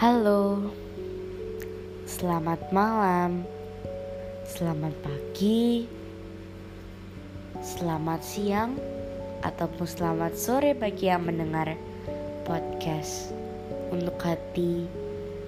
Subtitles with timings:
[0.00, 0.56] Halo,
[2.08, 3.44] selamat malam,
[4.48, 5.84] selamat pagi,
[7.60, 8.80] selamat siang,
[9.44, 11.76] ataupun selamat sore bagi yang mendengar
[12.48, 13.28] podcast
[13.92, 14.88] untuk hati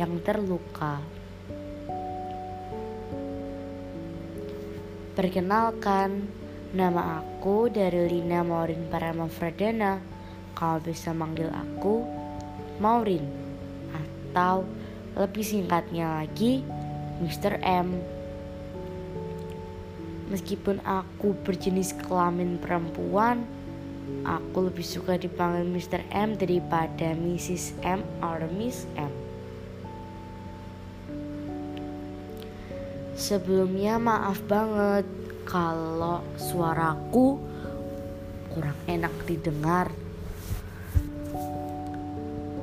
[0.00, 0.96] yang terluka.
[5.12, 6.24] Perkenalkan,
[6.72, 10.00] nama aku dari Lina Maurin Parama Fradana.
[10.56, 12.00] Kau bisa manggil aku
[12.80, 13.47] Maurin
[14.38, 14.62] atau
[15.18, 16.62] lebih singkatnya lagi
[17.18, 17.58] Mr.
[17.58, 17.98] M.
[20.30, 23.42] Meskipun aku berjenis kelamin perempuan,
[24.22, 26.06] aku lebih suka dipanggil Mr.
[26.14, 27.74] M daripada Mrs.
[27.82, 29.10] M atau Miss M.
[33.18, 35.02] Sebelumnya maaf banget
[35.50, 37.42] kalau suaraku
[38.54, 39.90] kurang enak didengar.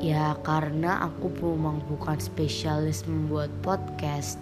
[0.03, 4.35] Ya karena aku memang bukan spesialis membuat podcast.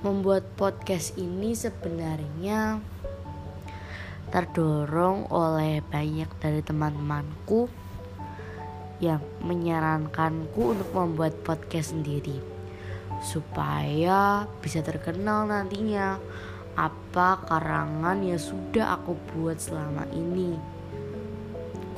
[0.00, 2.80] Membuat podcast ini sebenarnya
[4.30, 7.66] terdorong oleh banyak dari teman-temanku
[9.02, 12.38] yang menyarankanku untuk membuat podcast sendiri
[13.20, 16.16] supaya bisa terkenal nantinya
[16.78, 20.54] apa karangan yang sudah aku buat selama ini?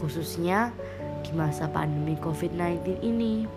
[0.00, 0.72] Khususnya
[1.22, 3.48] di masa pandemi COVID-19 ini.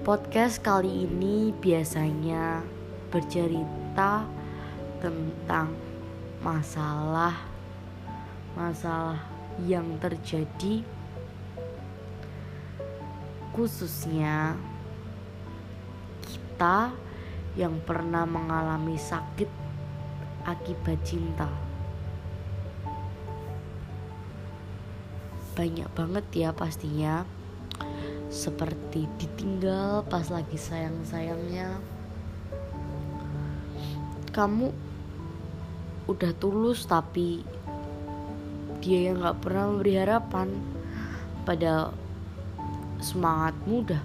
[0.00, 2.64] Podcast kali ini biasanya
[3.12, 4.24] bercerita
[5.00, 5.74] tentang
[6.40, 7.36] masalah
[8.56, 9.20] masalah
[9.68, 10.82] yang terjadi
[13.52, 14.56] khususnya
[16.60, 16.92] kita
[17.56, 19.48] yang pernah mengalami sakit
[20.44, 21.48] akibat cinta.
[25.56, 27.24] Banyak banget ya pastinya
[28.28, 31.80] seperti ditinggal pas lagi sayang-sayangnya.
[34.28, 34.68] Kamu
[36.12, 37.40] udah tulus tapi
[38.84, 40.52] dia yang gak pernah memberi harapan
[41.48, 41.88] pada
[43.00, 44.04] semangat muda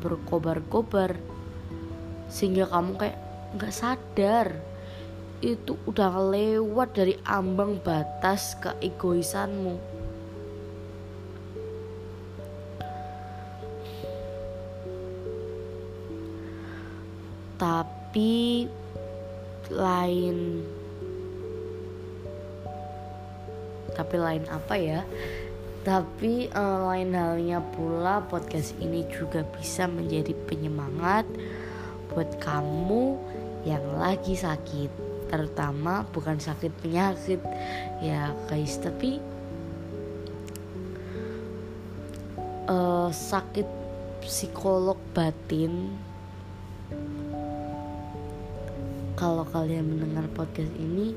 [0.00, 1.20] berkobar-kobar
[2.30, 3.18] sehingga kamu kayak
[3.58, 4.48] nggak sadar.
[5.42, 9.76] Itu udah lewat dari ambang batas keegoisanmu.
[17.60, 18.64] Tapi
[19.68, 20.64] lain
[23.92, 25.04] tapi lain apa ya?
[25.80, 31.24] Tapi uh, lain halnya pula podcast ini juga bisa menjadi penyemangat
[32.12, 33.16] buat kamu
[33.64, 34.90] yang lagi sakit
[35.30, 37.38] terutama bukan sakit penyakit
[38.02, 39.22] ya guys tapi
[42.66, 43.68] uh, sakit
[44.26, 45.94] psikolog batin
[49.14, 51.12] kalau kalian mendengar podcast ini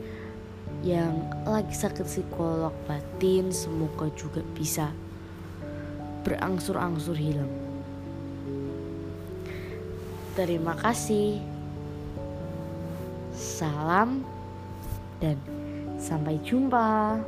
[0.84, 4.92] yang lagi sakit psikolog batin semoga juga bisa
[6.24, 7.73] berangsur-angsur hilang.
[10.34, 11.38] Terima kasih.
[13.38, 14.26] Salam
[15.22, 15.38] dan
[16.02, 17.22] sampai jumpa.